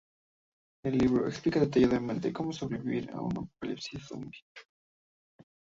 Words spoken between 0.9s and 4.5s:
libro explica detalladamente cómo sobrevivir a un apocalipsis zombie.